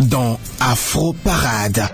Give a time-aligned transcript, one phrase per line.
[0.00, 1.88] dans Afro Parade.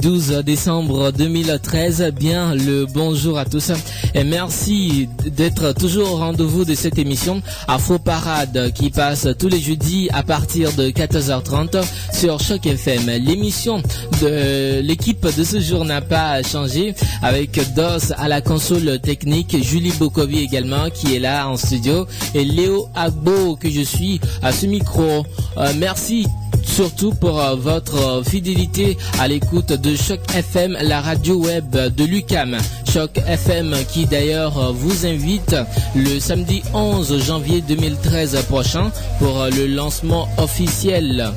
[0.00, 3.70] 12 décembre 2013, bien le bonjour à tous
[4.14, 9.60] et merci d'être toujours au rendez-vous de cette émission Afro Parade qui passe tous les
[9.60, 13.06] jeudis à partir de 14h30 sur Choc FM.
[13.22, 13.82] L'émission
[14.22, 19.92] de l'équipe de ce jour n'a pas changé avec DOS à la console technique, Julie
[19.98, 24.66] Bokovi également qui est là en studio et Léo Agbo que je suis à ce
[24.66, 25.24] micro.
[25.58, 26.26] Euh, merci
[26.70, 32.04] surtout pour euh, votre euh, fidélité à l'écoute de Choc FM, la radio web de
[32.04, 32.56] Lucam.
[32.90, 35.56] Choc FM qui d'ailleurs euh, vous invite
[35.94, 41.32] le samedi 11 janvier 2013 prochain pour le lancement officiel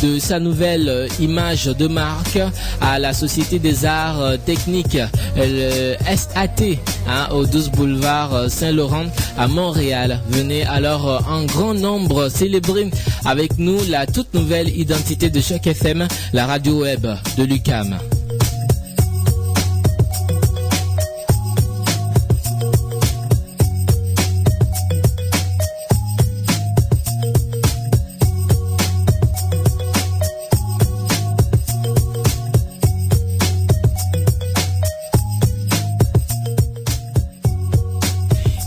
[0.00, 2.38] de sa nouvelle euh, image de marque
[2.80, 4.98] à la Société des Arts euh, Techniques
[5.36, 10.20] le SAT hein, au 12 boulevard euh, Saint-Laurent à Montréal.
[10.28, 12.90] Venez alors en grand nombre célébrer
[13.24, 17.06] avec nous la toute nouvelle identité de chaque FM, la radio web
[17.36, 17.98] de Lucam.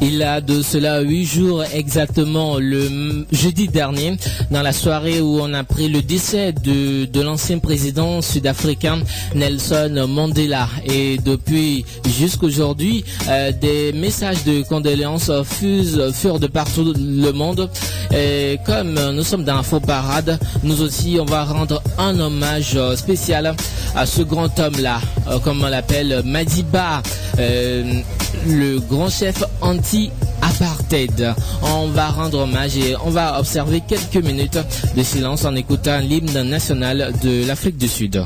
[0.07, 4.15] Il a de cela huit jours exactement le jeudi dernier,
[4.51, 8.99] dans la soirée où on a pris le décès de, de l'ancien président sud-africain
[9.33, 10.69] Nelson Mandela.
[10.85, 17.67] Et depuis jusqu'aujourd'hui, euh, des messages de condoléances fusent, furent de partout le monde.
[18.15, 22.77] Et comme nous sommes dans la faux parade, nous aussi on va rendre un hommage
[22.95, 23.55] spécial
[23.95, 27.01] à ce grand homme-là, euh, comme on l'appelle Madiba.
[27.39, 28.01] Euh,
[28.47, 29.43] le grand chef
[29.95, 31.33] anti-apartheid.
[31.61, 34.59] On va rendre hommage et on va observer quelques minutes
[34.95, 38.25] de silence en écoutant l'hymne national de l'Afrique du Sud.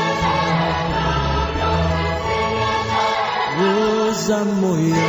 [4.11, 5.07] Rosa Moya.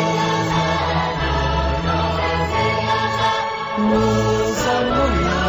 [3.91, 5.41] Rosa Moya.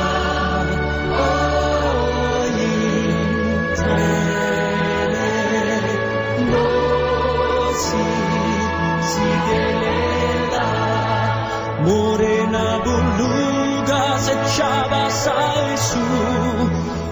[11.85, 16.05] Morena buluga se chavasa su,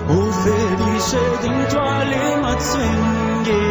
[0.09, 3.70] o felice dintro alle mazzenghe.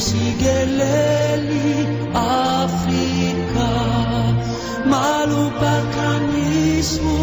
[0.00, 1.84] Sigeleli
[2.16, 3.68] Afrika
[4.90, 7.18] Malubakanismu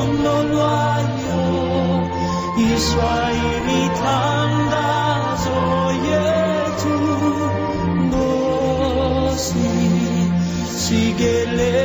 [0.00, 1.44] Omnoloayo
[2.72, 5.60] Israeli Tandazo
[6.08, 6.96] Yetu
[8.12, 9.80] Bosni
[10.82, 11.79] Sigeleli.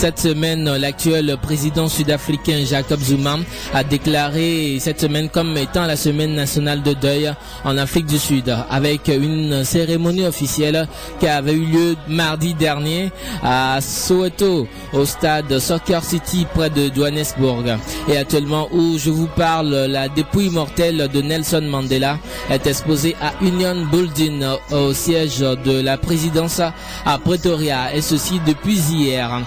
[0.00, 3.36] Cette semaine, l'actuel président sud-africain Jacob Zuma
[3.74, 7.30] a déclaré cette semaine comme étant la semaine nationale de deuil
[7.66, 10.88] en Afrique du Sud, avec une cérémonie officielle
[11.18, 13.12] qui avait eu lieu mardi dernier
[13.42, 17.64] à Soweto, au stade Soccer City près de Johannesburg.
[18.08, 22.18] Et actuellement où je vous parle, la dépouille mortelle de Nelson Mandela
[22.48, 26.62] est exposée à Union Building au siège de la présidence
[27.04, 29.42] à Pretoria, et ceci depuis hier.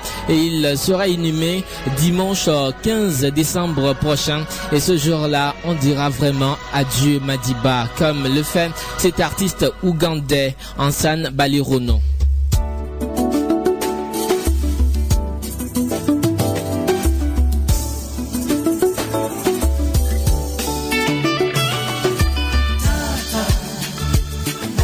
[0.46, 1.64] Il sera inhumé
[1.98, 2.50] dimanche
[2.84, 4.46] 15 décembre prochain.
[4.72, 11.30] Et ce jour-là, on dira vraiment adieu Madiba, comme le fait cet artiste ougandais, Ansan
[11.34, 12.00] Balirono.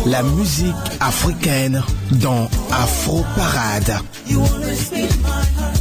[0.09, 1.83] La musique africaine
[2.13, 3.99] dans Afro Parade.
[4.25, 5.79] You always make my heart.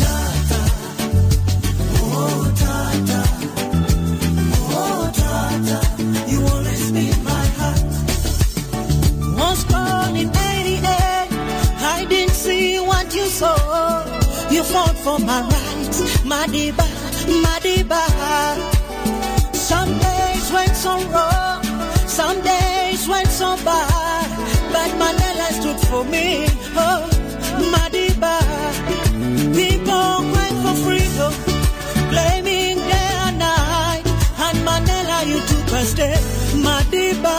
[0.00, 0.60] Tata,
[2.58, 3.22] Tata,
[5.14, 5.80] Tata,
[6.26, 7.80] you always make my heart.
[9.36, 10.82] Was born in '88,
[11.80, 14.04] I didn't see what you saw.
[14.50, 16.86] You fought for my rights, Madiba.
[19.52, 20.50] Some days
[22.18, 24.28] some days went so bad,
[24.74, 26.46] but Mandela stood for me.
[26.74, 27.00] Oh,
[27.72, 28.36] Madiba.
[29.54, 31.32] People crying for freedom,
[32.10, 34.02] blaming day and night,
[34.46, 36.20] and Mandela, you took a step.
[36.66, 37.36] Madiba,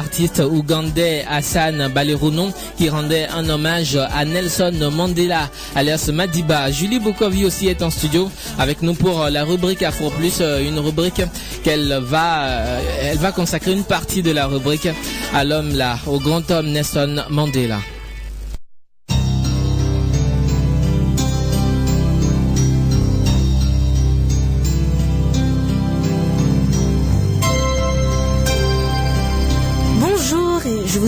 [0.00, 6.70] l'artiste ougandais Hassan Baleronon qui rendait un hommage à Nelson Mandela, alias Madiba.
[6.70, 11.20] Julie Bokovi aussi est en studio avec nous pour la rubrique Afro Plus, une rubrique
[11.62, 14.88] qu'elle va, elle va consacrer une partie de la rubrique
[15.34, 17.80] à l'homme là, au grand homme Nelson Mandela.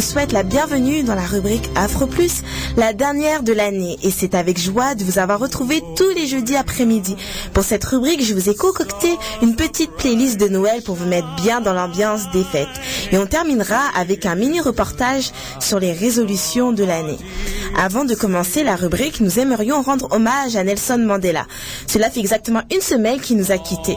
[0.03, 2.43] Souhaite la bienvenue dans la rubrique Afro Plus,
[2.77, 3.99] la dernière de l'année.
[4.03, 7.17] Et c'est avec joie de vous avoir retrouvé tous les jeudis après-midi.
[7.55, 11.29] Pour cette rubrique, je vous ai concocté une petite playlist de Noël pour vous mettre
[11.37, 12.69] bien dans l'ambiance des fêtes.
[13.13, 15.31] Et on terminera avec un mini reportage
[15.61, 17.19] sur les résolutions de l'année.
[17.77, 21.47] Avant de commencer la rubrique, nous aimerions rendre hommage à Nelson Mandela.
[21.87, 23.97] Cela fait exactement une semaine qu'il nous a quittés.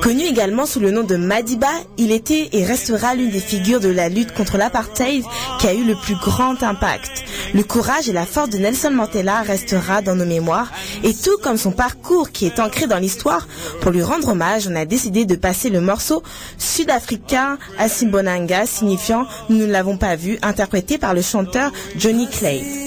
[0.00, 3.88] Connu également sous le nom de Madiba, il était et restera l'une des figures de
[3.88, 5.24] la lutte contre l'apartheid
[5.58, 7.24] qui a eu le plus grand impact.
[7.54, 10.70] Le courage et la force de Nelson Mandela restera dans nos mémoires
[11.02, 13.46] et tout comme son parcours qui est ancré dans l'histoire,
[13.80, 16.22] pour lui rendre hommage, on a décidé de passer le morceau
[16.58, 22.85] sud-africain Asimbonanga signifiant Nous ne l'avons pas vu, interprété par le chanteur Johnny Clay.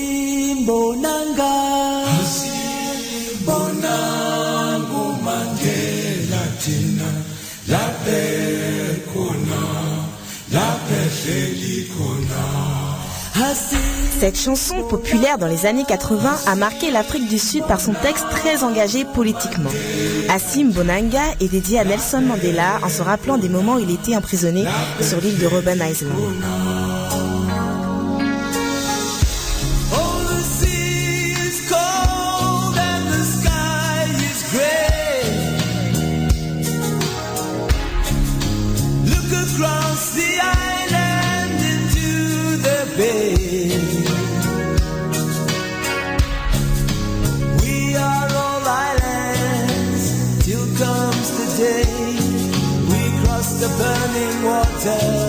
[14.19, 18.25] Cette chanson populaire dans les années 80 a marqué l'Afrique du Sud par son texte
[18.29, 19.69] très engagé politiquement.
[20.29, 24.15] Assim Bonanga est dédié à Nelson Mandela en se rappelant des moments où il était
[24.15, 24.65] emprisonné
[25.01, 26.78] sur l'île de Robben Island.
[54.97, 55.28] tell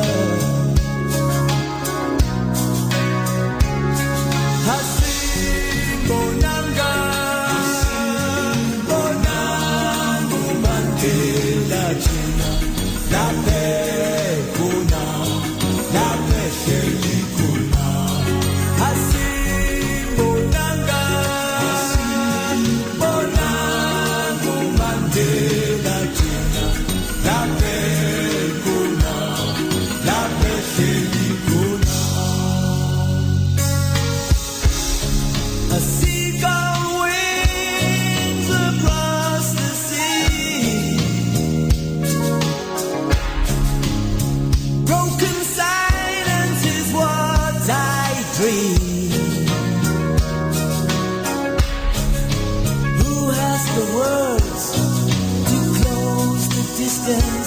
[53.77, 54.65] the words
[55.51, 57.40] to close the distance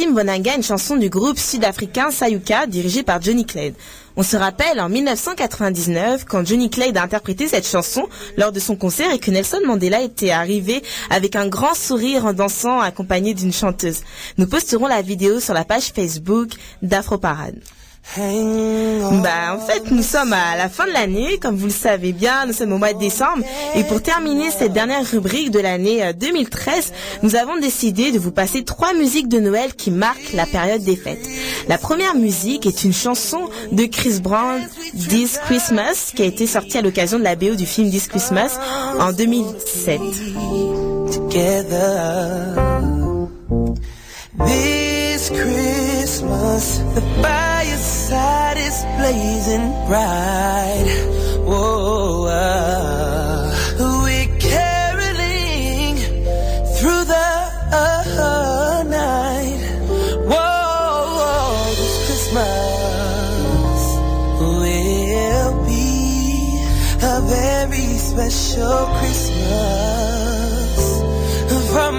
[0.00, 3.74] Assim Bonanga, une chanson du groupe sud-africain Sayuka, dirigé par Johnny Clyde.
[4.16, 8.76] On se rappelle en 1999 quand Johnny Clyde a interprété cette chanson lors de son
[8.76, 13.52] concert et que Nelson Mandela était arrivé avec un grand sourire en dansant accompagné d'une
[13.52, 14.00] chanteuse.
[14.38, 17.18] Nous posterons la vidéo sur la page Facebook d'Afro
[18.16, 22.46] Bah, en fait, nous sommes à la fin de l'année, comme vous le savez bien,
[22.46, 23.44] nous sommes au mois de décembre.
[23.76, 26.92] Et pour terminer cette dernière rubrique de l'année 2013,
[27.22, 30.96] nous avons décidé de vous passer trois musiques de Noël qui marquent la période des
[30.96, 31.26] fêtes.
[31.68, 34.60] La première musique est une chanson de Chris Brown,
[35.08, 38.58] This Christmas, qui a été sortie à l'occasion de la BO du film This Christmas
[38.98, 40.00] en 2007.
[44.46, 47.02] This Christmas, the
[48.10, 50.86] fireside is blazing bright.
[51.44, 53.54] Whoa, uh,
[54.04, 55.96] we're caroling
[56.76, 57.30] through the
[57.72, 59.62] uh, night.
[60.26, 63.80] Whoa, this Christmas
[64.40, 65.88] will be
[67.02, 70.80] a very special Christmas
[71.72, 71.92] for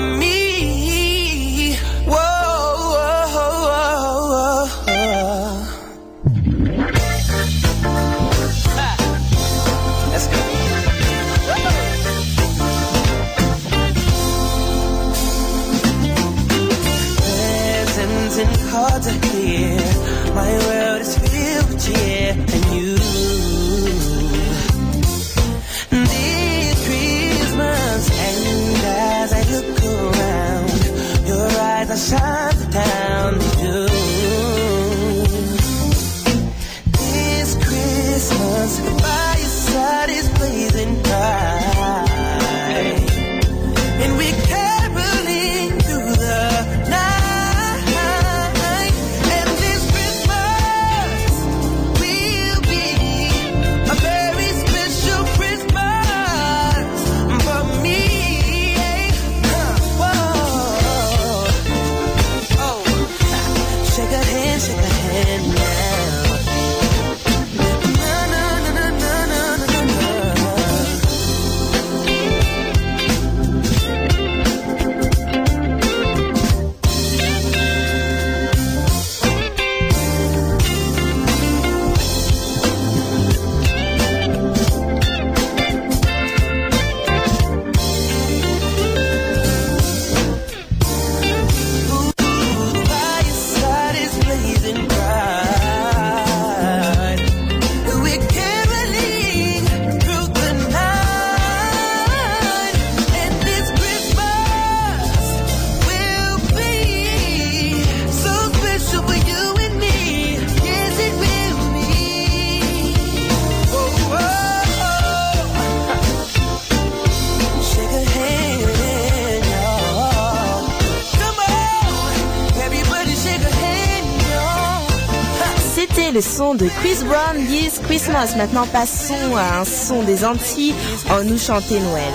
[127.91, 128.37] Christmas.
[128.37, 130.73] Maintenant, passons à un son des Antilles
[131.09, 132.13] en nous chanter Noël.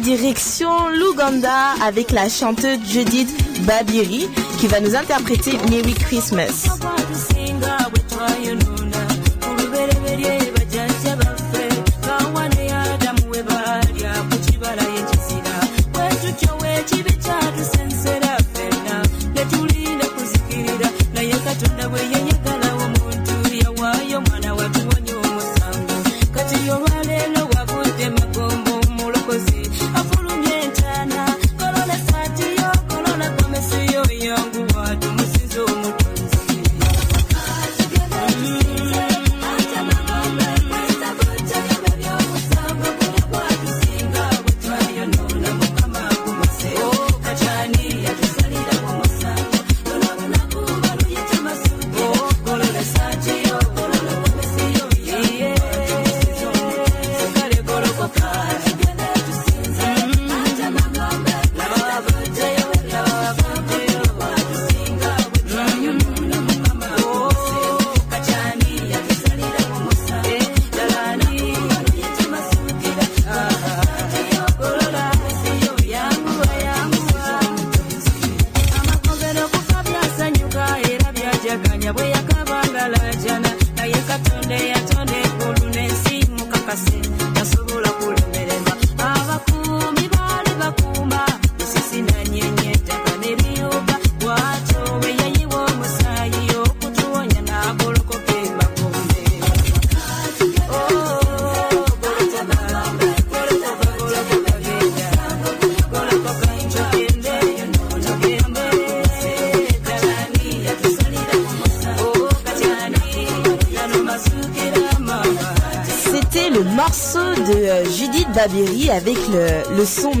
[0.00, 3.34] Direction l'Ouganda avec la chanteuse Judith
[3.66, 4.28] Babiri
[4.60, 6.73] qui va nous interpréter Merry Christmas.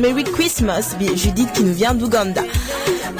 [0.04, 2.42] Merry Christmas, Judith qui nous vient d'Ouganda.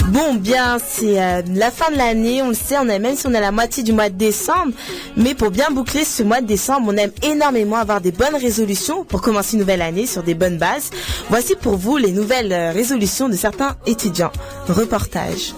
[0.08, 3.26] Bon, bien, c'est euh, la fin de l'année, on le sait, on a, même si
[3.26, 4.74] on est à la moitié du mois de décembre,
[5.16, 9.02] mais pour bien boucler ce mois de décembre, on aime énormément avoir des bonnes résolutions
[9.02, 10.90] pour commencer une nouvelle année sur des bonnes bases.
[11.30, 14.32] Voici pour vous les nouvelles euh, résolutions de certains étudiants.
[14.68, 15.54] Reportage.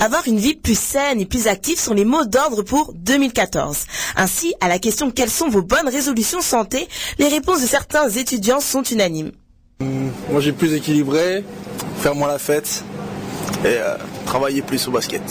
[0.00, 3.78] Avoir une vie plus saine et plus active sont les mots d'ordre pour 2014.
[4.20, 6.88] Ainsi, à la question quelles sont vos bonnes résolutions santé,
[7.20, 9.30] les réponses de certains étudiants sont unanimes.
[9.80, 11.44] Hum, moi j'ai plus équilibré,
[12.00, 12.82] faire moins la fête
[13.64, 13.94] et euh,
[14.26, 15.22] travailler plus au basket.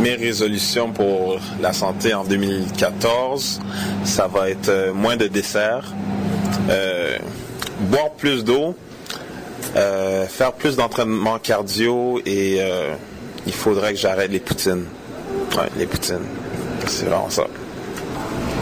[0.00, 3.60] Mes résolutions pour la santé en 2014,
[4.04, 5.92] ça va être euh, moins de dessert,
[6.70, 7.18] euh,
[7.80, 8.76] boire plus d'eau,
[9.74, 12.60] faire plus d'entraînement cardio et
[13.46, 14.86] il faudrait que j'arrête les poutines.
[15.56, 16.26] Ouais, les poutines.
[16.86, 17.44] C'est vraiment ça.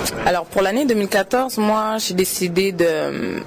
[0.26, 3.40] Alors pour l'année 2014, moi j'ai décidé de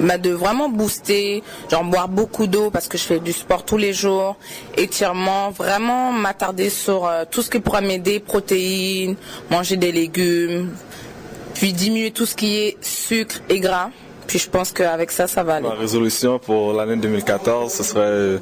[0.00, 3.76] bah, de vraiment booster, genre boire beaucoup d'eau parce que je fais du sport tous
[3.76, 4.36] les jours,
[4.76, 9.16] étirement, vraiment m'attarder sur euh, tout ce qui pourra m'aider, protéines,
[9.50, 10.70] manger des légumes,
[11.54, 13.90] puis diminuer tout ce qui est sucre et gras.
[14.26, 15.68] Puis je pense qu'avec ça, ça va aller.
[15.68, 18.40] Ma résolution pour l'année 2014, ce serait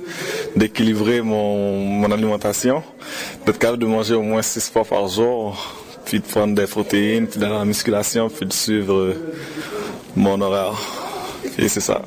[0.54, 2.82] d'équilibrer mon, alimentation,
[3.44, 5.79] d'être capable de manger au moins 6 fois par jour,
[6.10, 9.14] puis de prendre des protéines, puis d'aller la musculation, puis de suivre
[10.16, 10.76] mon horaire.
[11.56, 12.02] Et c'est ça.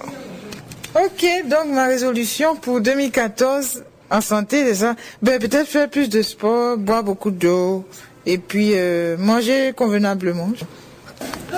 [0.93, 4.95] Ok, donc ma résolution pour 2014 en santé, c'est ça.
[5.21, 7.85] Ben, peut-être faire plus de sport, boire beaucoup d'eau,
[8.25, 10.49] et puis euh, manger convenablement.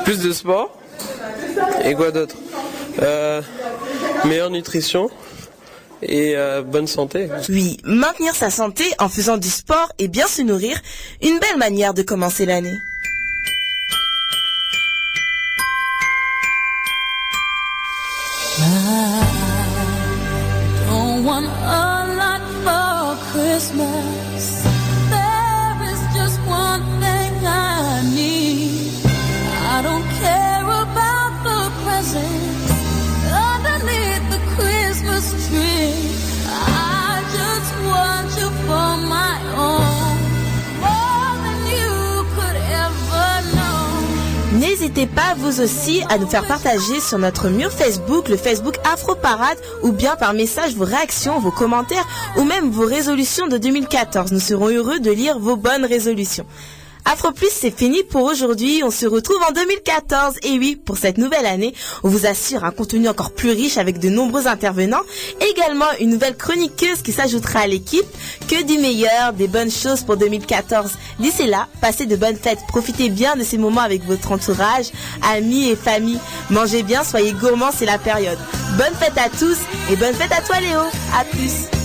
[0.03, 0.77] Plus de sport?
[1.83, 2.35] Et quoi d'autre?
[3.01, 3.41] Euh,
[4.23, 5.09] Meilleure nutrition?
[6.07, 7.29] Et euh, bonne santé.
[7.49, 10.79] Oui, maintenir sa santé en faisant du sport et bien se nourrir,
[11.21, 12.77] une belle manière de commencer l'année.
[45.05, 49.13] N'hésitez pas vous aussi à nous faire partager sur notre mur Facebook, le Facebook Afro
[49.13, 54.31] Parade, ou bien par message vos réactions, vos commentaires, ou même vos résolutions de 2014.
[54.31, 56.47] Nous serons heureux de lire vos bonnes résolutions.
[57.07, 58.81] Afro Plus, c'est fini pour aujourd'hui.
[58.83, 60.37] On se retrouve en 2014.
[60.41, 63.99] Et oui, pour cette nouvelle année, on vous assure un contenu encore plus riche avec
[63.99, 65.03] de nombreux intervenants.
[65.39, 68.05] Également une nouvelle chroniqueuse qui s'ajoutera à l'équipe.
[68.47, 70.93] Que du meilleur, des bonnes choses pour 2014.
[71.19, 72.59] D'ici là, passez de bonnes fêtes.
[72.67, 74.87] Profitez bien de ces moments avec votre entourage,
[75.21, 76.19] amis et famille.
[76.49, 78.39] Mangez bien, soyez gourmands, c'est la période.
[78.77, 79.57] Bonne fête à tous
[79.91, 80.81] et bonne fête à toi Léo.
[81.15, 81.84] À plus.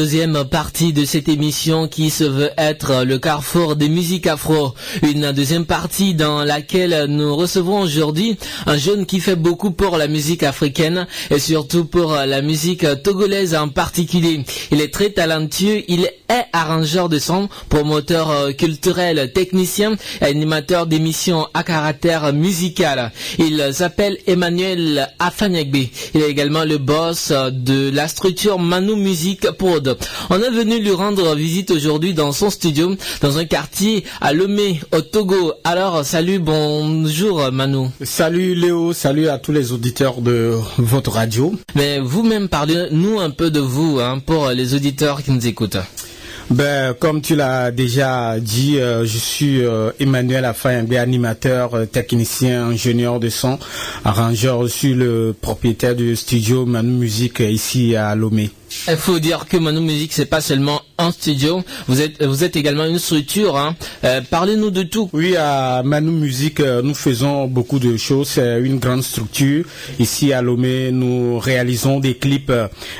[0.00, 4.72] Deuxième partie de cette émission qui se veut être le carrefour des musiques afro.
[5.02, 10.08] Une deuxième partie dans laquelle nous recevons aujourd'hui un jeune qui fait beaucoup pour la
[10.08, 14.42] musique africaine et surtout pour la musique togolaise en particulier.
[14.72, 21.46] Il est très talentueux, il est arrangeur de son, promoteur euh, culturel, technicien animateur d'émissions
[21.54, 23.12] à caractère musical.
[23.38, 25.76] Il s'appelle Emmanuel Afanyagbe.
[26.14, 29.50] Il est également le boss de la structure Manu Music
[30.30, 34.80] On est venu lui rendre visite aujourd'hui dans son studio, dans un quartier à Lomé,
[34.92, 35.52] au Togo.
[35.64, 37.88] Alors, salut, bonjour Manu.
[38.02, 41.54] Salut Léo, salut à tous les auditeurs de votre radio.
[41.74, 45.78] Mais vous-même, parlez-nous un peu de vous hein, pour les auditeurs qui nous écoutent.
[46.50, 52.64] Ben, comme tu l'as déjà dit, euh, je suis euh, Emmanuel Afayembe, animateur, euh, technicien,
[52.64, 53.56] ingénieur de son,
[54.04, 58.50] arrangeur, je suis le propriétaire du studio Manu Musique ici à Lomé.
[58.88, 62.98] Il faut dire que Manu Music, c'est pas seulement un studio, vous êtes, également une
[62.98, 63.56] structure.
[63.56, 63.74] Hein.
[64.04, 65.08] Euh, Parlez-nous de tout.
[65.12, 68.28] Oui, à Manu Music, euh, nous faisons beaucoup de choses.
[68.28, 69.64] C'est une grande structure.
[69.98, 72.52] Ici à Lomé, nous réalisons des clips,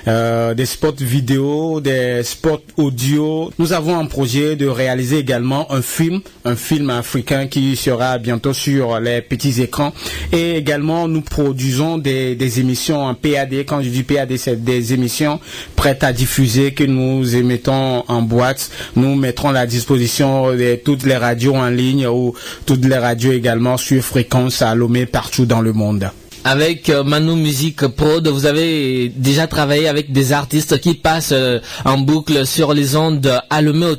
[0.09, 3.53] euh, des spots vidéo, des spots audio.
[3.59, 8.55] Nous avons un projet de réaliser également un film, un film africain qui sera bientôt
[8.55, 9.93] sur les petits écrans.
[10.33, 13.55] Et également, nous produisons des émissions en PAD.
[13.67, 15.39] Quand je dis PAD, c'est des émissions
[15.77, 18.71] prêtes à diffuser que nous émettons en boîte.
[18.97, 22.35] Nous mettrons à la disposition de toutes les radios en ligne ou
[22.67, 26.11] toutes les radios également sur fréquence à Lomé partout dans le monde.
[26.45, 31.61] Avec euh, Manu Music Prod, vous avez déjà travaillé avec des artistes qui passent euh,
[31.85, 33.97] en boucle sur les ondes Lomé au.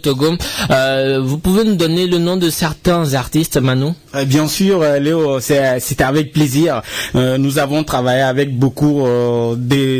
[0.71, 3.91] Euh, vous pouvez nous donner le nom de certains artistes, Manu?
[4.25, 6.82] Bien sûr, Léo, c'est avec plaisir.
[7.13, 9.06] Nous avons travaillé avec beaucoup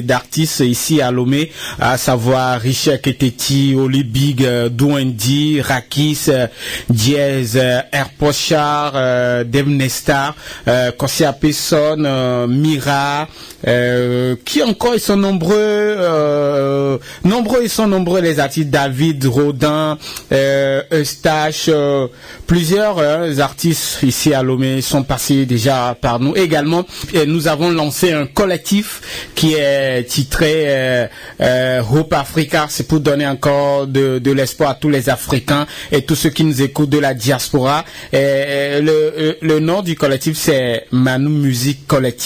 [0.04, 6.28] d'artistes ici à Lomé, à savoir Richard Keteti, Oli Big, Douendi, Rakis,
[6.90, 8.94] Diez, Air Pochard,
[9.46, 10.36] Dave Nestar,
[10.68, 12.04] euh, Kosia Pesson,
[12.48, 13.28] Mira,
[13.68, 19.98] euh, qui encore ils sont nombreux, euh, nombreux ils sont nombreux les artistes David Rodin,
[20.32, 22.08] euh, Eustache, euh,
[22.48, 26.36] plusieurs euh, artistes ici à Lomé sont passés déjà par nous.
[26.36, 29.02] Également, et nous avons lancé un collectif
[29.36, 31.08] qui est titré euh,
[31.42, 32.68] euh, Hope Africa.
[32.70, 36.62] C'est pour donner encore de, l'espoir à tous les Africains et tous ceux qui nous
[36.62, 37.86] écoutent de la diaspora.
[38.14, 42.21] Et, euh, le, nom du collectif c'est Manu Music Collectif.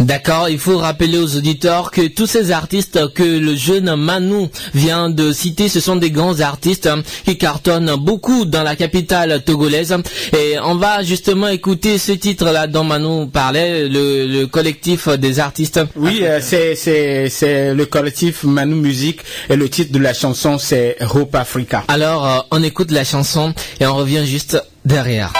[0.00, 5.08] D'accord, il faut rappeler aux auditeurs que tous ces artistes que le jeune Manu vient
[5.10, 9.94] de citer, ce sont des grands artistes hein, qui cartonnent beaucoup dans la capitale togolaise.
[10.36, 15.80] Et on va justement écouter ce titre-là dont Manu parlait, le, le collectif des artistes.
[15.96, 20.58] Oui, euh, c'est c'est c'est le collectif Manu Music et le titre de la chanson
[20.58, 21.84] c'est Hope Africa.
[21.88, 25.32] Alors, euh, on écoute la chanson et on revient juste derrière.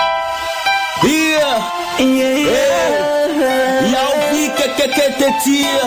[1.03, 3.04] Yeah, yeah, yeah.
[4.77, 5.87] Y'a envie que quelqu'un te tire.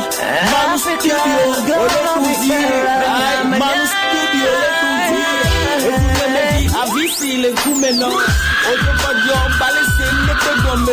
[0.52, 1.72] Manu Studio, on est
[2.14, 2.56] tout dire.
[2.58, 5.36] Aïe, Manu Studio, on est tout dire.
[5.78, 6.28] Et vous me
[6.58, 8.10] dit, avisi le coup maintenant.
[8.10, 10.90] On peut pas dire, on va laisser le peu gomme.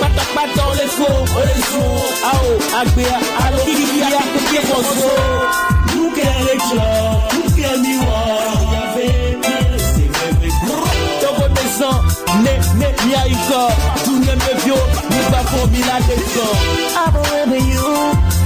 [0.00, 1.94] Pata pata, on les faut, on les joue.
[2.24, 4.06] Ah oh, agbea, allo, kiki, ya,
[4.38, 5.10] kiki, fonso.
[5.96, 8.26] Nous qu'est l'éclat, nous qu'est miroir.
[8.72, 9.38] Y'avait,
[9.78, 10.30] c'est vrai,
[11.20, 11.98] Togo descend,
[12.42, 13.62] né, né, mia iko
[14.04, 14.74] Tout ne me vio,
[15.54, 16.16] for me like a.
[16.96, 17.88] I believe in you,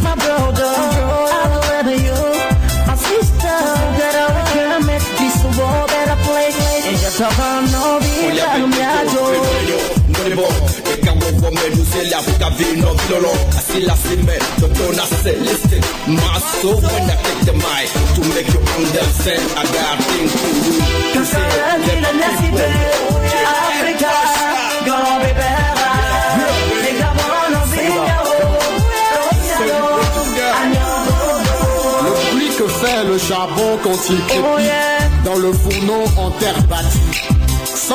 [0.04, 0.72] my brother.
[0.72, 2.20] I believe in you,
[2.86, 3.58] my sister.
[3.98, 6.58] Together make this world better place.
[6.88, 9.24] Ella estaba novia, cambia yo.
[10.08, 10.48] Nolimo,
[10.92, 15.78] eka wogo menu zela buka vino vilolo Asila sime, dodona celeste
[16.08, 20.72] Maso when I take the mic To make you understand I got things to do
[21.14, 21.34] Cause
[23.68, 24.12] Africa
[24.86, 25.37] Gonna be
[33.18, 36.98] le charbon quand il crépite dans le fourneau en terre battue.
[37.64, 37.94] Sent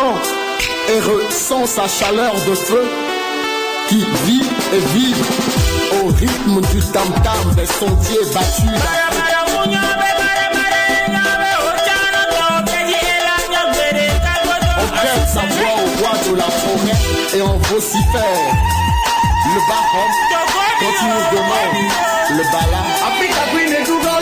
[0.89, 2.84] et ressent sa chaleur de feu
[3.88, 4.43] qui vit
[4.74, 5.26] et vibre
[6.03, 8.82] au rythme du tam-tam des sentiers battus.
[14.82, 18.55] On prête sa voix au roi de la forêt et on vocifère.
[19.45, 20.07] Le baron,
[20.80, 22.82] quand il nous demande le bala.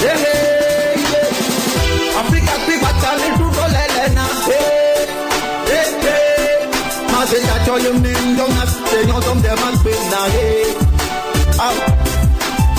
[0.02, 2.20] Yeah, yeah, yeah.
[2.20, 5.06] Africa Queen batan et tout dans les laines Eh,
[5.70, 9.76] eh, eh Ma se ya cho yum ning dong na se yon dom de man
[9.84, 10.74] pe na eh
[11.58, 11.72] Ah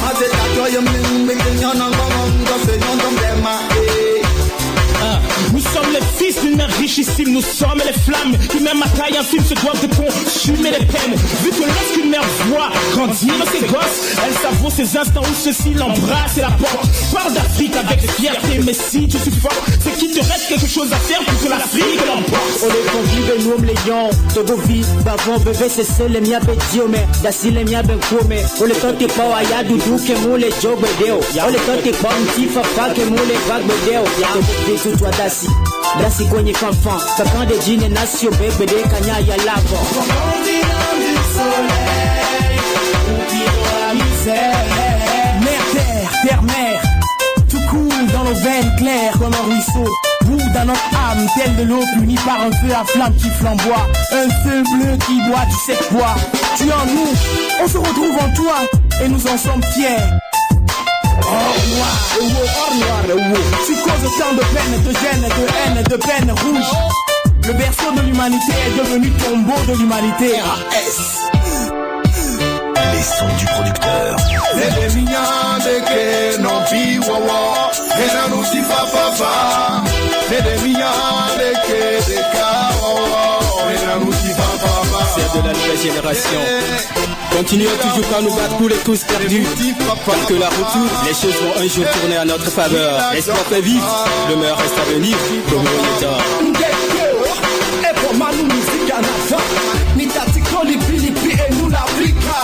[0.01, 3.15] Ma se ya cho yum ning ning ning yon nong nong dong se yon dom
[3.15, 4.10] de ma eh Ah, Nous
[5.73, 9.23] sommes les fils d'une mère richissime, nous sommes les flammes qui même à taille un
[9.23, 11.15] film se doivent de consumer les peines.
[11.43, 16.37] Vu que lorsqu'une mère voit grandir ses gosses, elle savoure ces instants où ceci l'embrasse
[16.37, 16.89] et la porte.
[17.13, 19.65] Parle d'Afrique avec fierté, mais si tu suis fort,
[20.01, 22.63] qu'il te reste quelque chose à faire pour que l'Afrique l'emporte.
[22.63, 27.51] Ole konvive nom le yon Togo vi bavon bebe sese le mia be diome Dasi
[27.51, 31.19] le mia ben kome Ole tote pa wa ya dudu ke mo le jogbe deo
[31.45, 35.47] Ole tote pa mti fafa ke mo le bagbe deo Togo vi tu twa dasi
[36.01, 39.77] Dasi kwenye fanfan Kakan de jine nasi yo bebe de kanya ya lavo
[48.41, 49.87] veines claires comme un ruisseau.
[50.25, 53.87] Bout dans notre âme, telle de l'eau punie par un feu à flamme qui flamboie.
[54.11, 56.15] Un feu bleu qui boit, tu sais quoi
[56.57, 57.11] Tu es en nous,
[57.63, 58.55] on se retrouve en toi.
[59.03, 60.05] et nous en sommes fiers.
[61.23, 63.39] Or noir, or noir.
[63.65, 66.71] Tu causes autant de peine, de gêne, de haine, de peine rouge.
[67.47, 70.31] Le berceau de l'humanité est devenu tombeau de l'humanité.
[72.93, 74.15] Les sons du producteur.
[74.55, 75.85] Nede minha de
[78.11, 79.83] wawa Era no si fa fa fa
[80.29, 80.91] Nede minha
[81.37, 85.77] de que de ka wawa Era no si fa fa fa C'est de la nouvelle
[85.77, 86.41] génération.
[87.31, 89.45] Continuons toujours par nous battre pour les causes perdues.
[90.05, 93.11] Tant que la retour, les choses vont un jour tourner à notre faveur.
[93.13, 95.17] L'espoir fait vivre, le meilleur reste à venir.
[95.49, 95.65] Comme
[97.83, 99.37] E por manu muzika nafa
[99.95, 102.35] Nitatiko lipi lipi enu la Afrika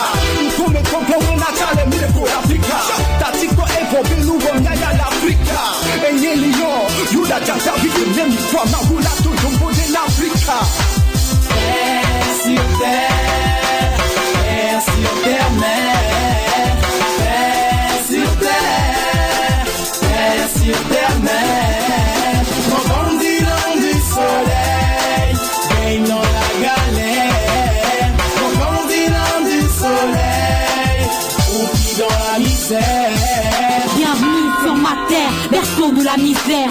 [0.45, 2.77] Nkume komplo wena chale mire pour Afrika
[3.19, 4.76] Tatiko e por bilu wonyaya l'Africa Enye
[7.27, 10.59] lion, yuda janta vite nemi kwa Mahula to jumbo de l'Africa
[11.49, 13.97] Terre sur terre,
[14.43, 15.51] terre sur terre,
[22.71, 25.31] Rebondissant du soleil,
[25.69, 27.31] baigne dans la galère
[29.45, 31.01] du soleil,
[31.53, 33.11] oublie dans la misère
[33.95, 36.69] Bienvenue sur ma terre, berceau de la misère.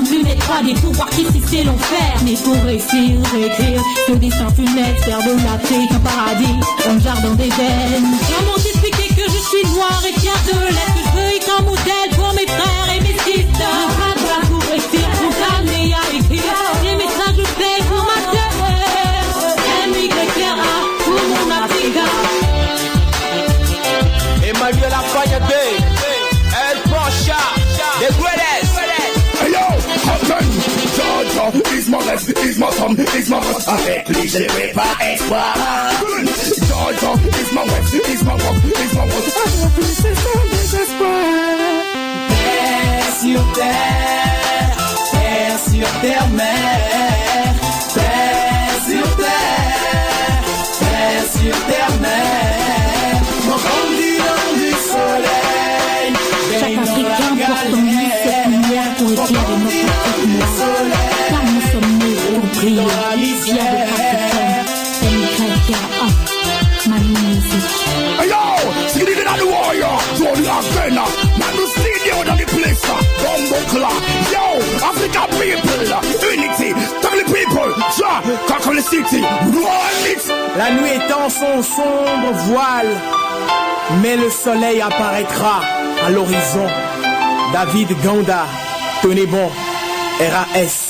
[0.00, 2.14] Besoin de lunettes 3D pour voir qu'ici c'est l'enfer.
[2.24, 8.02] Mais pour réussir, écrire, ce dessin funeste, faire de l'Afrique un paradis, un jardin d'Éden.
[8.36, 11.62] Comment t'expliquer que je suis noir et fier de l'être, que je veux être un
[11.62, 14.09] modèle pour mes frères et mes sisters.
[31.90, 33.68] Georgia, is my left, is my thumb, is my right.
[33.68, 35.54] Avec lui je vais pas espoir
[36.68, 39.36] Georgia, is my left, is my right, is my right.
[39.62, 41.10] Avec lui c'est sans désespoir
[42.28, 44.76] Terre sur terre,
[45.10, 46.89] terre sur terre, mer.
[80.56, 83.00] La nuit étend son sombre voile,
[84.02, 85.60] mais le soleil apparaîtra
[86.04, 86.66] à l'horizon.
[87.52, 88.46] David Ganda,
[89.02, 89.50] tenez bon,
[90.20, 90.89] RAS.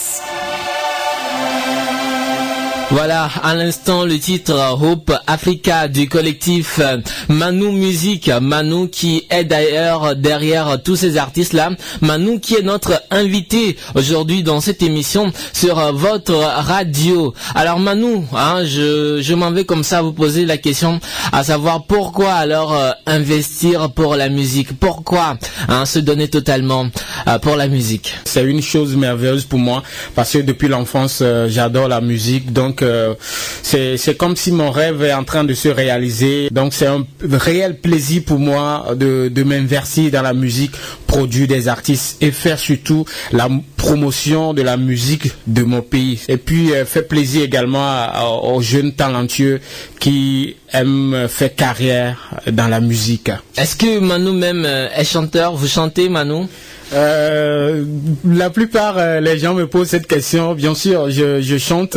[2.93, 8.29] Voilà, à l'instant le titre Hope Africa du collectif euh, Manu Music.
[8.43, 11.71] Manu qui est d'ailleurs derrière tous ces artistes-là.
[12.01, 17.33] Manu qui est notre invité aujourd'hui dans cette émission sur euh, votre radio.
[17.55, 20.99] Alors Manu, hein, je, m'en vais comme ça vous poser la question
[21.31, 24.77] à savoir pourquoi alors euh, investir pour la musique?
[24.79, 25.39] Pourquoi
[25.69, 26.89] hein, se donner totalement
[27.29, 28.15] euh, pour la musique?
[28.25, 29.85] C'est une chose merveilleuse pour moi
[30.17, 32.53] parce que depuis l'enfance, euh, j'adore la musique.
[32.53, 33.15] Donc, euh,
[33.63, 36.49] c'est comme si mon rêve est en train de se réaliser.
[36.51, 40.73] Donc, c'est un réel plaisir pour moi de, de m'inverser dans la musique,
[41.07, 46.21] produire des artistes et faire surtout la promotion de la musique de mon pays.
[46.29, 48.07] Et puis, euh, fait plaisir également
[48.45, 49.61] aux jeunes talentueux
[49.99, 53.31] qui aiment faire carrière dans la musique.
[53.57, 55.55] Est-ce que Manu même euh, est chanteur?
[55.55, 56.47] Vous chantez Manu?
[56.93, 57.85] Euh,
[58.25, 60.55] la plupart euh, les gens me posent cette question.
[60.55, 61.97] Bien sûr, je, je chante.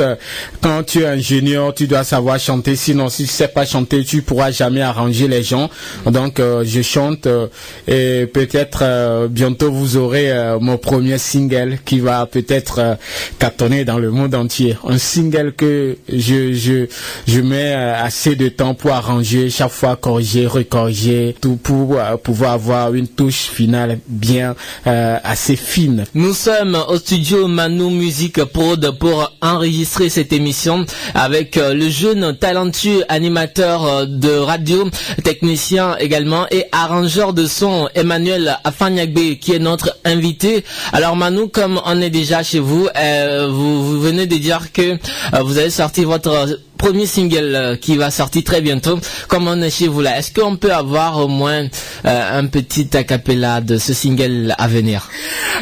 [0.61, 2.75] Quand tu es ingénieur, tu dois savoir chanter.
[2.75, 5.69] Sinon, si tu sais pas chanter, tu pourras jamais arranger les gens.
[6.05, 7.47] Donc, euh, je chante euh,
[7.87, 12.97] et peut-être euh, bientôt vous aurez mon premier single qui va peut-être
[13.39, 14.77] cartonner dans le monde entier.
[14.87, 16.87] Un single que je je
[17.27, 22.93] je mets assez de temps pour arranger, chaque fois corriger, recorriger, tout pour pouvoir avoir
[22.93, 24.55] une touche finale bien
[24.87, 26.05] euh, assez fine.
[26.13, 32.35] Nous sommes au studio Manu Music Prod pour enregistrer cette émission avec euh, le jeune
[32.37, 34.89] talentueux animateur euh, de radio,
[35.23, 40.63] technicien également et arrangeur de son Emmanuel Afanyagbe qui est notre invité.
[40.91, 44.97] Alors Manu, comme on est déjà chez vous, euh, vous, vous venez de dire que
[45.41, 48.99] vous avez sorti votre premier single euh, qui va sortir très bientôt.
[49.29, 52.89] Comme on est chez vous là, est-ce qu'on peut avoir au moins euh, un petit
[52.97, 55.09] acapella de ce single à venir?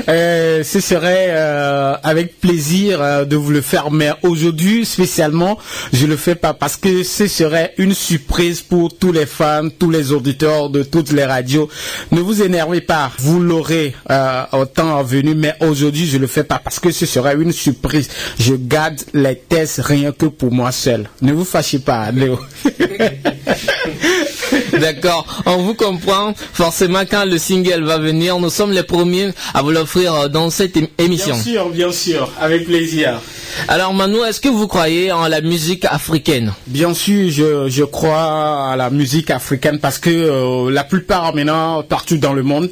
[0.10, 1.30] Euh, ce serait
[2.04, 5.60] avec plaisir de vous le faire, mais aujourd'hui spécialement,
[5.94, 9.92] je le fais pas parce que ce serait une surprise pour tous les fans, tous
[9.92, 11.70] les auditeurs de toutes les radios.
[12.12, 13.94] Ne vous énervez pas, vous l'aurez
[14.54, 18.10] au temps venu, mais aujourd'hui je le fais pas parce que ce serait une surprise.
[18.40, 21.11] Je garde les tests rien que pour moi seul.
[21.22, 22.40] Ne vous fâchez pas, Léo.
[24.82, 26.34] D'accord, on vous comprend.
[26.54, 30.50] Forcément, quand le single va venir, nous sommes les premiers à vous l'offrir euh, dans
[30.50, 31.36] cette ém- émission.
[31.36, 33.22] Bien sûr, bien sûr, avec plaisir.
[33.68, 36.54] Alors Manu, est-ce que vous croyez en la musique africaine?
[36.68, 41.84] Bien sûr, je, je crois à la musique africaine parce que euh, la plupart maintenant,
[41.84, 42.70] partout dans le monde,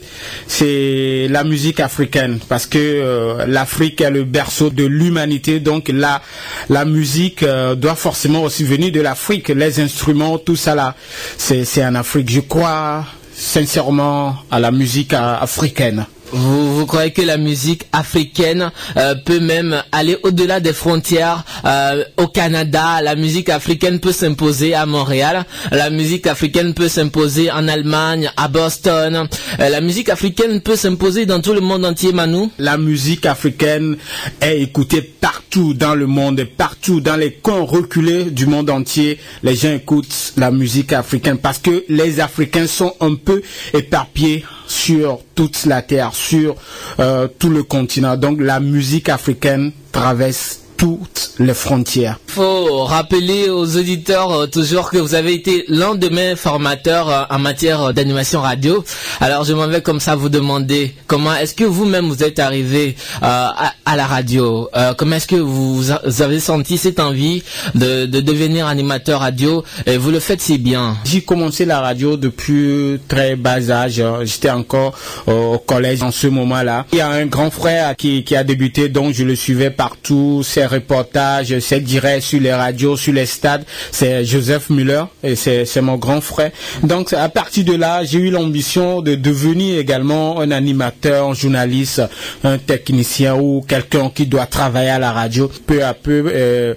[0.47, 5.59] c'est la musique africaine parce que euh, l'Afrique est le berceau de l'humanité.
[5.59, 6.21] Donc la,
[6.69, 9.49] la musique euh, doit forcément aussi venir de l'Afrique.
[9.49, 10.95] Les instruments, tout ça là,
[11.37, 16.05] c'est c'est en Je crois sincèrement à la musique africaine.
[16.31, 22.27] Vous, croyez que la musique africaine euh, peut même aller au-delà des frontières euh, Au
[22.27, 25.45] Canada, la musique africaine peut s'imposer à Montréal.
[25.71, 29.27] La musique africaine peut s'imposer en Allemagne, à Boston.
[29.59, 32.49] Euh, la musique africaine peut s'imposer dans tout le monde entier, Manu.
[32.59, 33.97] La musique africaine
[34.39, 39.17] est écoutée partout dans le monde, partout dans les coins reculés du monde entier.
[39.41, 43.41] Les gens écoutent la musique africaine parce que les Africains sont un peu
[43.73, 46.55] éparpillés sur toute la terre, sur
[46.99, 48.15] euh, tout le continent.
[48.15, 52.17] Donc la musique africaine traverse toutes les frontières.
[52.27, 57.23] faut rappeler aux auditeurs euh, toujours que vous avez été l'un de mes formateurs euh,
[57.29, 58.81] en matière d'animation radio.
[59.19, 62.95] Alors je m'en vais comme ça vous demander comment est-ce que vous-même vous êtes arrivé
[63.21, 64.69] euh, à, à la radio?
[64.97, 67.43] Comment est-ce que vous, a- vous avez senti cette envie
[67.75, 69.65] de, de devenir animateur radio?
[69.85, 74.01] Et vous le faites si bien J'ai commencé la radio depuis très bas âge.
[74.23, 74.93] J'étais encore
[75.27, 76.85] au collège en ce moment-là.
[76.93, 80.41] Il y a un grand frère qui, qui a débuté, donc je le suivais partout.
[80.69, 83.65] Reportages, ses directs sur les radios, sur les stades.
[83.91, 86.51] C'est Joseph Muller et c'est c'est mon grand frère.
[86.83, 92.01] Donc à partir de là, j'ai eu l'ambition de devenir également un animateur, un journaliste,
[92.43, 95.49] un technicien ou quelqu'un qui doit travailler à la radio.
[95.65, 96.73] Peu à peu, euh,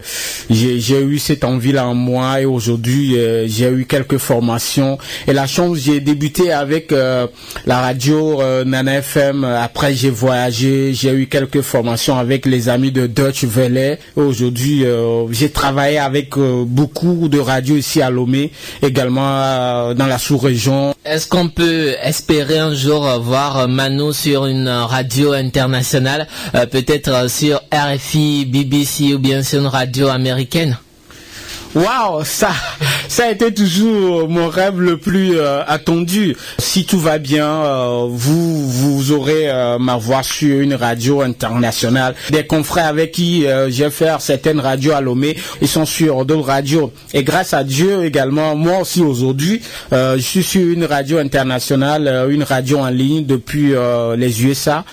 [0.51, 4.99] j'ai eu cette envie-là en moi et aujourd'hui, euh, j'ai eu quelques formations.
[5.26, 7.26] Et la chance, j'ai débuté avec euh,
[7.66, 9.45] la radio Nana FM.
[9.45, 13.72] Après, j'ai voyagé, j'ai eu quelques formations avec les amis de Deutsche Welle.
[14.16, 18.53] Aujourd'hui, euh, j'ai travaillé avec euh, beaucoup de radios ici à Lomé,
[18.83, 20.95] également euh, dans la sous-région.
[21.05, 26.26] Est-ce qu'on peut espérer un jour voir Manu sur une radio internationale,
[26.70, 30.76] peut-être sur RFI, BBC ou bien sur une radio américaine?
[31.74, 32.51] Waouh, ça,
[33.12, 36.34] ça a été toujours mon rêve le plus euh, attendu.
[36.58, 42.14] Si tout va bien, euh, vous, vous aurez euh, ma voix sur une radio internationale.
[42.30, 46.46] Des confrères avec qui euh, j'ai fait certaines radios à Lomé, ils sont sur d'autres
[46.46, 46.90] radios.
[47.12, 49.60] Et grâce à Dieu également, moi aussi aujourd'hui,
[49.92, 53.74] euh, je suis sur une radio internationale, euh, une radio en ligne depuis
[54.16, 54.84] les USA.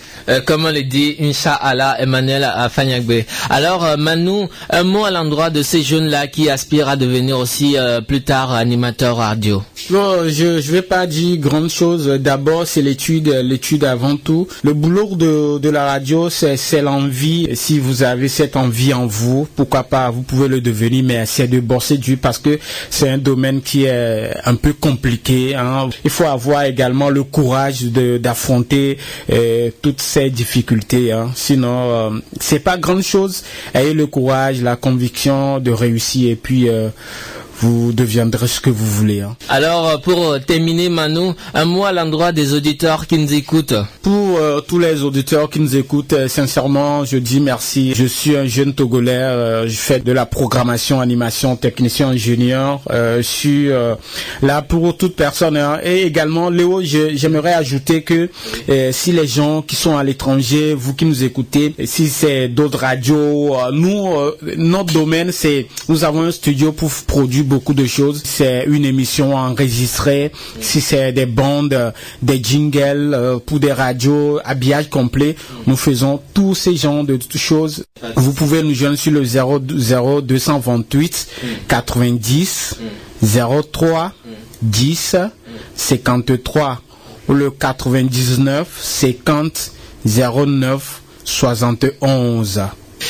[0.46, 3.24] Comme on le dit, Inch'Allah, Emmanuel Afanyagbe.
[3.50, 7.76] Alors, Manu, un mot à l'endroit de ces jeunes-là qui aspirent à devenir aussi
[8.10, 9.62] plus tard animateurs radio.
[9.78, 12.08] Je je vais pas dire grande chose.
[12.20, 14.48] D'abord, c'est l'étude, l'étude avant tout.
[14.64, 17.50] Le boulot de, de la radio, c'est l'envie.
[17.54, 21.48] Si vous avez cette envie en vous, pourquoi pas, vous pouvez le devenir, mais c'est
[21.48, 22.58] de bosser dur parce que
[22.90, 25.54] c'est un domaine qui est un peu compliqué.
[25.54, 25.88] hein.
[26.04, 28.98] Il faut avoir également le courage de d'affronter
[29.32, 31.12] euh, toutes ces difficultés.
[31.12, 31.30] hein.
[31.36, 33.44] Sinon, euh, c'est pas grande chose.
[33.76, 36.90] Ayez le courage, la conviction de réussir et puis euh,
[37.62, 39.22] vous deviendrez ce que vous voulez.
[39.22, 39.36] hein.
[39.50, 43.74] Alors, euh, pour euh, terminer, Manu, un mot à l'endroit des auditeurs qui nous écoutent.
[44.02, 47.94] Pour euh, tous les auditeurs qui nous écoutent, euh, sincèrement, je dis merci.
[47.96, 52.82] Je suis un jeune Togolais, euh, je fais de la programmation, animation, technicien, ingénieur.
[52.90, 53.70] Je suis
[54.42, 55.58] là pour toute personne.
[55.58, 55.80] hein.
[55.84, 58.30] Et également, Léo, je- j'aimerais ajouter que
[58.92, 63.56] si les gens qui sont à l'étranger, vous qui nous écoutez, si c'est d'autres radios,
[63.74, 64.08] nous,
[64.58, 68.22] notre domaine, c'est nous avons un studio pour produire beaucoup de choses.
[68.24, 70.32] C'est une émission enregistrée.
[70.62, 71.92] Si c'est des bandes, euh,
[72.22, 75.36] des jingles euh, pour des radios, habillage complet,
[75.68, 77.84] nous faisons tous ces genres de choses.
[78.16, 81.28] Vous pouvez nous joindre sur le 0 0 228
[81.68, 82.76] 90
[83.22, 84.14] 03
[84.62, 85.16] 10
[85.76, 86.82] 53
[87.28, 89.72] ou le 99 50
[90.06, 92.62] 09 71.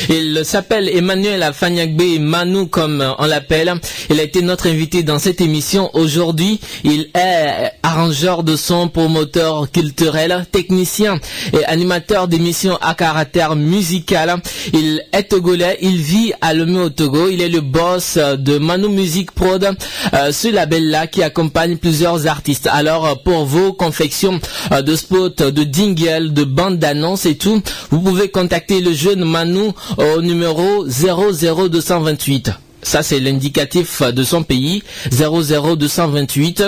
[0.09, 3.73] Il s'appelle Emmanuel Afanyagbe Manu comme on l'appelle.
[4.09, 6.59] Il a été notre invité dans cette émission aujourd'hui.
[6.83, 11.19] Il est arrangeur de son, promoteur culturel, technicien
[11.53, 14.35] et animateur d'émissions à caractère musical.
[14.73, 17.27] Il est togolais, il vit à Lomé au Togo.
[17.29, 19.75] Il est le boss de Manu Music Prod,
[20.13, 22.67] euh, ce label-là qui accompagne plusieurs artistes.
[22.71, 24.39] Alors pour vos confections
[24.71, 27.61] euh, de spots, de dingles, de bandes d'annonces et tout,
[27.91, 32.51] vous pouvez contacter le jeune Manu au numéro 00228.
[32.81, 36.63] Ça, c'est l'indicatif de son pays, 00228,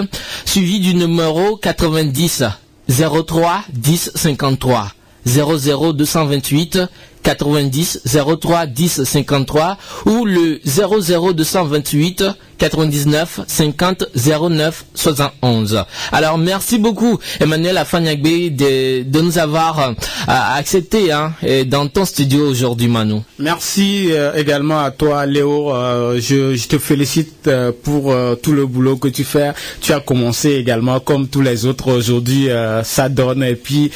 [0.46, 2.44] suivi du numéro 90
[2.90, 4.92] 03 10 53.
[5.26, 6.80] 00228
[7.24, 8.02] 90
[8.40, 12.24] 03 10 53 ou le 00228
[12.62, 15.84] 99 50 09 71.
[16.12, 18.22] Alors merci beaucoup Emmanuel Afanyagbe
[18.56, 19.94] de, de nous avoir euh,
[20.28, 21.34] accepté hein,
[21.66, 23.22] dans ton studio aujourd'hui Manu.
[23.40, 25.74] Merci euh, également à toi Léo.
[25.74, 29.54] Euh, je, je, te félicite euh, pour tout le boulot que tu fais.
[29.82, 32.50] Tu as commencé également comme tous les autres aujourd'hui.
[32.84, 33.92] ça donne et puis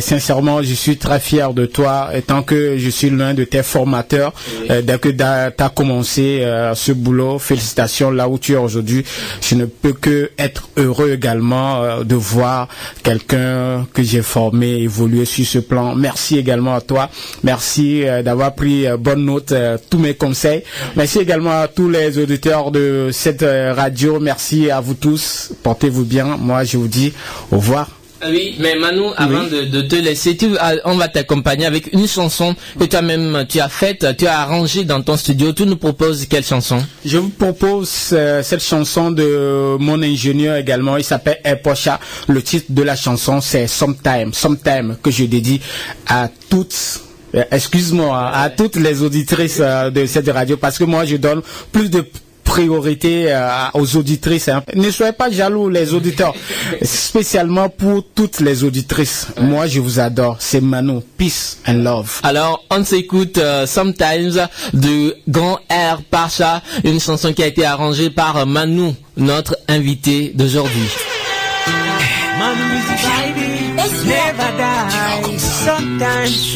[0.00, 4.32] sincèrement je suis très fier de toi étant que je suis l'un de tes formateurs.
[4.68, 6.44] Dès que tu as commencé
[6.74, 9.04] ce boulot, félicitations là où tu es aujourd'hui.
[9.40, 12.68] Je ne peux que être heureux également euh, de voir
[13.02, 15.94] quelqu'un que j'ai formé évoluer sur ce plan.
[15.94, 17.08] Merci également à toi.
[17.44, 19.52] Merci euh, d'avoir pris euh, bonne note
[19.88, 20.62] tous mes conseils.
[20.96, 24.18] Merci également à tous les auditeurs de cette radio.
[24.20, 25.52] Merci à vous tous.
[25.62, 26.36] Portez-vous bien.
[26.38, 27.12] Moi, je vous dis
[27.50, 27.99] au revoir.
[28.22, 31.92] Ah Oui, mais Manu, avant de, de te laisser, tu, ah, on va t'accompagner avec
[31.94, 35.52] une chanson que toi-même tu as faite, tu as arrangée dans ton studio.
[35.52, 36.84] Tu nous proposes quelle chanson?
[37.04, 40.98] Je vous propose euh, cette chanson de mon ingénieur également.
[40.98, 41.98] Il s'appelle Epocha.
[42.28, 44.34] Le titre de la chanson, c'est Sometime.
[44.34, 45.60] Sometime que je dédie
[46.06, 47.00] à toutes
[47.34, 51.42] euh, excuse-moi, à toutes les auditrices euh, de cette radio parce que moi je donne
[51.70, 52.04] plus de
[52.44, 54.48] priorité euh, aux auditrices.
[54.48, 54.62] hein.
[54.74, 56.34] Ne soyez pas jaloux les auditeurs,
[56.82, 59.28] spécialement pour toutes les auditrices.
[59.40, 60.36] Moi je vous adore.
[60.40, 61.00] C'est Manu.
[61.16, 62.20] Peace and love.
[62.22, 68.10] Alors, on s'écoute euh, Sometimes de Grand Air Pacha, une chanson qui a été arrangée
[68.10, 70.88] par euh, Manu, notre invité d'aujourd'hui.
[75.38, 76.50] Sometimes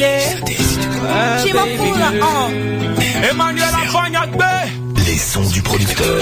[5.15, 6.19] Les sons du producteur.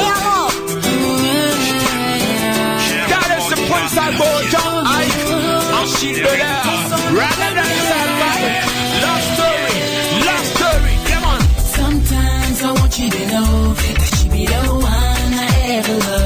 [11.57, 16.22] Sometimes I want you to know that you be the one I ever love.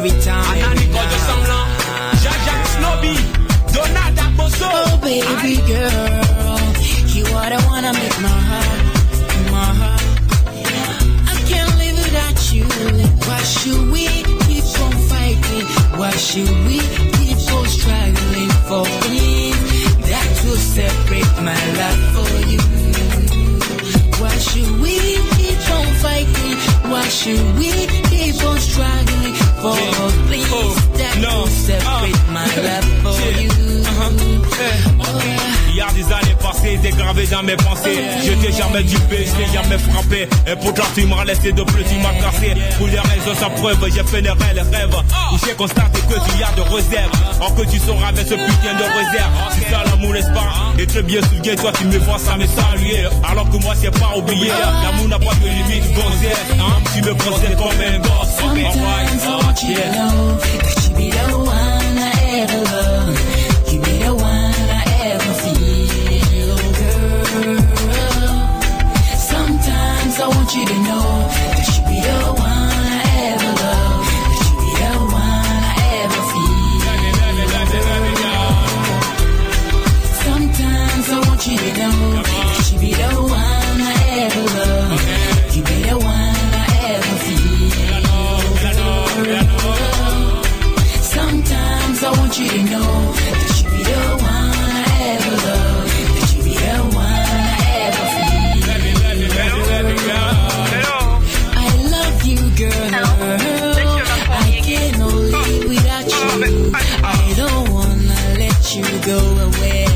[0.00, 0.44] Every time.
[0.52, 1.58] Anani Kojo Sangla.
[2.22, 3.14] Jaja Snobby.
[3.74, 4.68] Donata Bozo.
[4.72, 6.60] Oh, baby girl,
[7.14, 8.80] you are the one that make my heart,
[9.52, 10.04] my heart.
[11.32, 12.64] I can't live without you.
[13.28, 14.06] Why should we
[14.46, 15.66] keep on fighting?
[15.98, 16.78] Why should we
[17.16, 19.68] keep on struggling for things
[20.08, 22.60] that will separate my life for you?
[24.20, 24.96] Why should we
[25.36, 26.69] keep on fighting?
[26.90, 27.70] Why should we
[28.10, 29.76] keep on struggling for
[30.26, 33.50] things that will separate my life for you?
[33.70, 34.89] Il y a des
[36.70, 38.00] passées, dégravé dans mes pensées.
[38.24, 40.28] Je t'ai jamais dupé, je t'ai jamais frappé.
[40.46, 42.54] Et pourtant tu m'as laissé de plus, tu m'as cassé.
[42.78, 44.96] Pour des raisons sans preuve, j'ai fait des réels rêves.
[45.32, 47.10] Où j'ai constaté que tu y as de réserve.
[47.40, 49.32] Or que tu sauras avec ce putain de réserve.
[49.52, 50.50] C'est ça l'amour, n'est-ce pas?
[50.78, 53.04] Et très bien souviens, toi tu me vois ça me saluer.
[53.28, 54.48] Alors que moi c'est pas oublié.
[54.82, 56.36] L'amour n'a pas de limite, gonzère.
[56.58, 58.36] Hein, tu me prends comme un gosse.
[58.38, 61.10] Sometimes I want you to know that you be
[92.40, 96.76] she didn't know that she'd be the one I ever loved, that she'd be the
[96.96, 98.64] one I ever feel.
[98.66, 100.22] Let me, let me, let me, let me go.
[101.52, 102.88] I love you, girl.
[104.32, 106.72] I can only without you.
[107.04, 109.90] I don't wanna let you go away.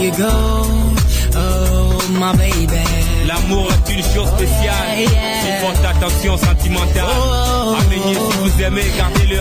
[0.00, 0.49] you go
[5.78, 7.04] Attention sentimentale.
[7.16, 7.74] Oh.
[7.80, 9.40] Amenez si vous aimez, gardez-le.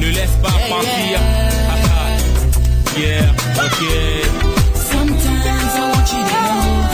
[0.00, 1.18] Ne laisse pas partir.
[1.68, 2.98] Ah, ah.
[2.98, 3.30] Yeah,
[3.64, 3.80] ok.
[4.74, 6.85] Sometimes I want you to know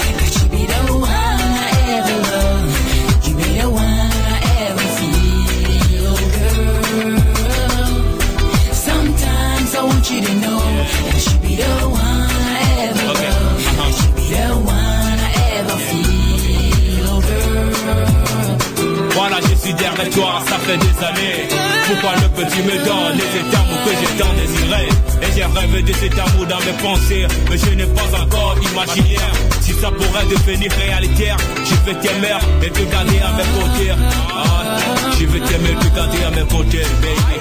[19.82, 21.48] Voilà, je suis derrière toi, ça fait des années.
[21.86, 24.88] Pourquoi le petit me donne les amours que j'ai tant désiré
[25.22, 29.16] Et j'ai rêvé de cet amour dans mes pensées, mais je n'ai pas encore imaginé
[29.60, 31.32] si ça pourrait devenir réalité.
[31.64, 33.92] Je vais t'aimer et te garder à mes côtés.
[34.34, 34.78] Ah,
[35.18, 37.40] je vais t'aimer et te garder à mes côtés, baby.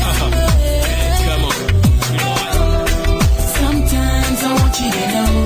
[0.00, 0.30] Ah, ah.
[1.24, 1.52] Come on.
[3.58, 5.45] Sometimes I want you to know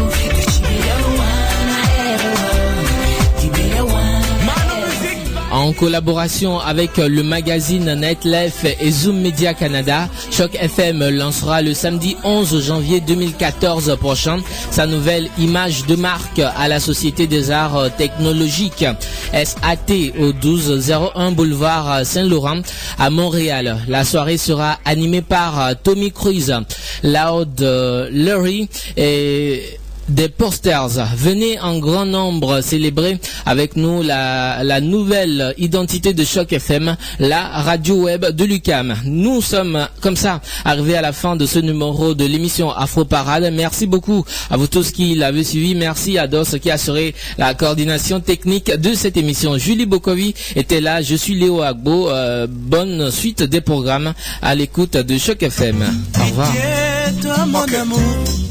[5.61, 12.17] En collaboration avec le magazine Nightlife et Zoom Media Canada, Choc FM lancera le samedi
[12.25, 14.39] 11 janvier 2014 prochain
[14.71, 18.87] sa nouvelle image de marque à la Société des Arts Technologiques
[19.35, 22.63] SAT au 1201 boulevard Saint-Laurent
[22.99, 23.81] à Montréal.
[23.87, 26.55] La soirée sera animée par Tommy Cruise,
[27.03, 29.79] Loud euh, Larry et
[30.09, 30.89] des posters.
[31.17, 37.95] Venez en grand nombre célébrer avec nous la, nouvelle identité de Choc FM, la radio
[38.05, 38.95] web de Lucam.
[39.05, 43.51] Nous sommes comme ça arrivés à la fin de ce numéro de l'émission Afro Parade.
[43.53, 45.75] Merci beaucoup à vous tous qui l'avez suivi.
[45.75, 49.59] Merci à Dos qui a assuré la coordination technique de cette émission.
[49.59, 51.03] Julie Bokovi était là.
[51.03, 52.09] Je suis Léo Agbo.
[52.11, 55.83] Euh, bonne suite des programmes à l'écoute de Choc FM.
[56.21, 56.51] Au revoir.
[56.53, 57.99] Pitié, toi mon amour,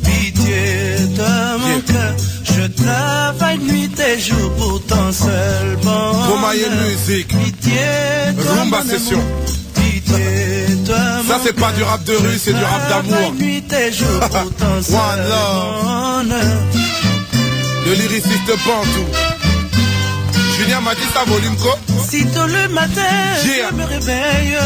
[0.04, 0.79] pitié,
[1.24, 2.16] cœur.
[2.44, 6.40] Je travaille nuit et jour pour ton seul bonheur.
[6.84, 7.28] Musique.
[7.28, 7.80] Pitié,
[8.42, 9.22] toi Rumba mon session.
[9.76, 10.96] pitié, toi
[11.28, 13.34] Ça c'est pas du rap de rue, c'est du rap d'amour.
[13.34, 15.84] Nuit et jour pour ton seul One love.
[15.84, 16.58] bonheur.
[17.86, 19.06] Le lyriciste Bantou.
[20.58, 21.78] Julien m'a dit ça volume quoi
[22.10, 23.02] Si tôt le matin,
[23.46, 23.70] Yeah.
[23.72, 24.58] je me réveille.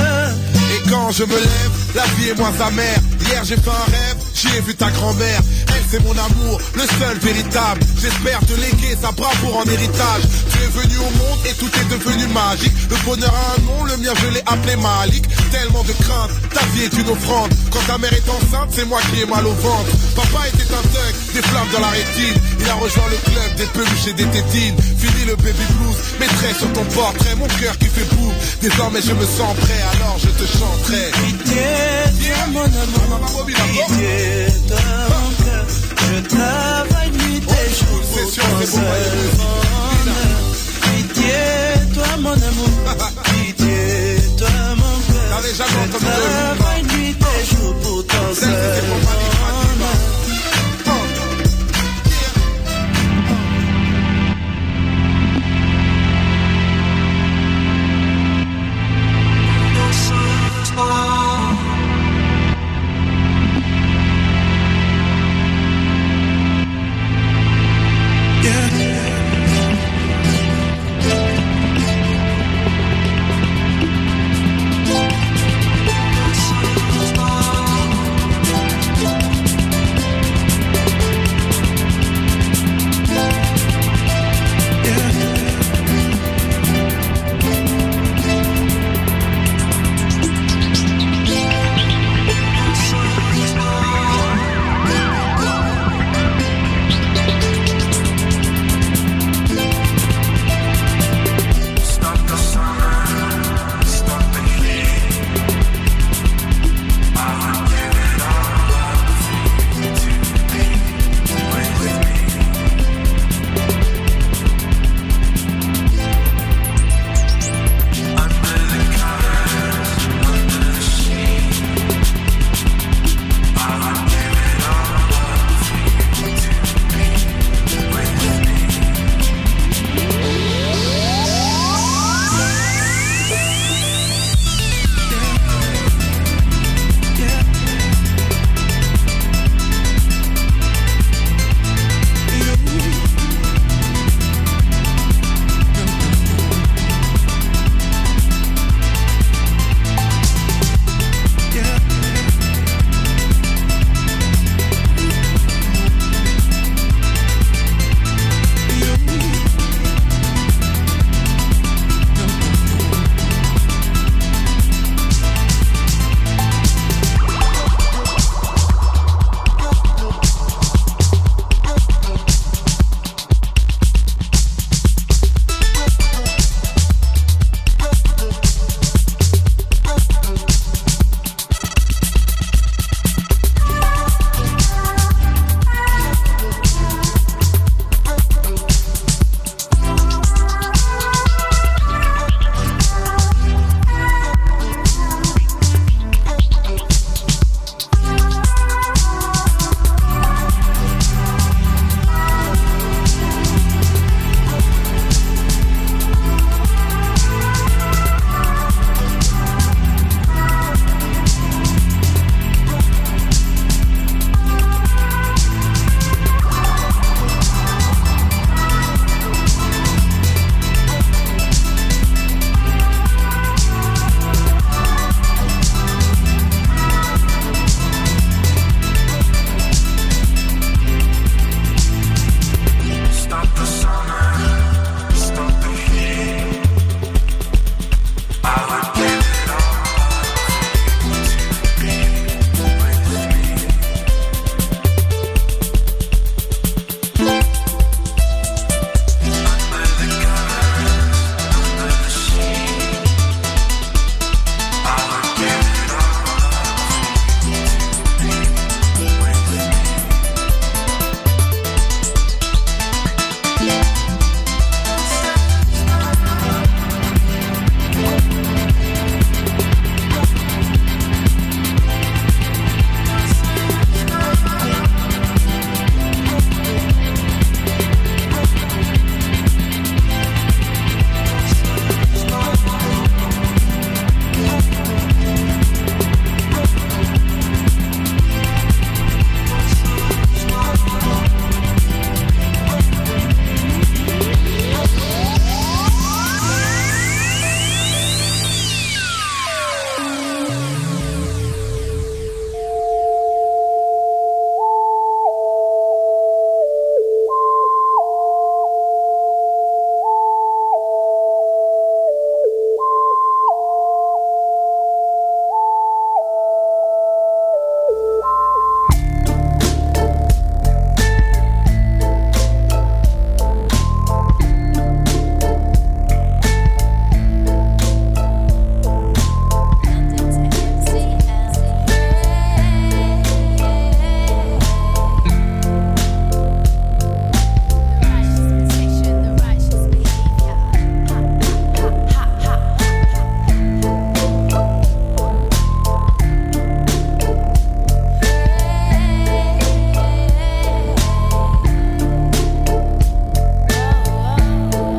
[0.76, 2.98] Et quand je me lève, la vie est moins amère.
[3.42, 5.42] J'ai fait un rêve, j'y ai vu ta grand-mère.
[5.76, 7.82] Elle c'est mon amour, le seul véritable.
[8.02, 10.24] J'espère te léguer sa bravoure en héritage.
[10.50, 12.74] Tu es venu au monde et tout est devenu magique.
[12.90, 15.26] Le bonheur a un nom, le mien je l'ai appelé Malik.
[15.52, 17.52] Tellement de crainte, ta vie est une offrande.
[17.70, 19.92] Quand ta mère est enceinte, c'est moi qui ai mal au ventre.
[20.16, 22.38] Papa était un thug, des flammes dans la rétine.
[22.60, 24.78] Il a rejoint le club des peluches et des tétines.
[24.98, 28.34] Fini le baby blues, mettrai sur ton portrait mon cœur qui fait boum.
[28.62, 31.12] Désormais je me sens prêt, alors je te chanterai.
[36.14, 38.52] Je travaille nuit et jour pour ton
[40.82, 41.34] Pitié,
[41.94, 42.74] toi mon amour,
[43.24, 43.80] pitié,
[44.38, 45.42] toi mon cœur.
[45.44, 48.84] Je travaille nuit et jour pour ton seul
[60.76, 61.13] Oh